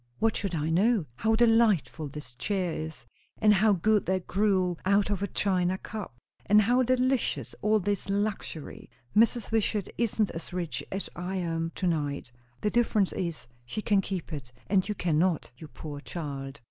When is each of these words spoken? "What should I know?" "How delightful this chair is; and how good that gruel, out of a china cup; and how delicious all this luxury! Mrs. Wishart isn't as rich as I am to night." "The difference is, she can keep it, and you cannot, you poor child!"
"What 0.17 0.35
should 0.35 0.55
I 0.55 0.71
know?" 0.71 1.05
"How 1.17 1.35
delightful 1.35 2.07
this 2.07 2.33
chair 2.33 2.73
is; 2.73 3.05
and 3.37 3.53
how 3.53 3.73
good 3.73 4.03
that 4.07 4.25
gruel, 4.25 4.79
out 4.83 5.11
of 5.11 5.21
a 5.21 5.27
china 5.27 5.77
cup; 5.77 6.17
and 6.47 6.59
how 6.63 6.81
delicious 6.81 7.53
all 7.61 7.79
this 7.79 8.09
luxury! 8.09 8.89
Mrs. 9.15 9.51
Wishart 9.51 9.89
isn't 9.99 10.31
as 10.31 10.53
rich 10.53 10.83
as 10.91 11.07
I 11.15 11.35
am 11.35 11.71
to 11.75 11.85
night." 11.85 12.31
"The 12.61 12.71
difference 12.71 13.13
is, 13.13 13.45
she 13.63 13.83
can 13.83 14.01
keep 14.01 14.33
it, 14.33 14.51
and 14.65 14.89
you 14.89 14.95
cannot, 14.95 15.51
you 15.59 15.67
poor 15.67 15.99
child!" 15.99 16.59